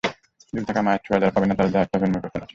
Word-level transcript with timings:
দূরে 0.53 0.67
থাকা 0.69 0.81
মায়ের 0.85 1.03
ছোঁয়া 1.05 1.19
যাঁরা 1.21 1.33
পাবেন 1.35 1.47
না, 1.49 1.55
তাঁরা 1.57 1.71
দ্বারস্থ 1.73 1.93
হবেন 1.95 2.11
মুঠোফোনের। 2.13 2.49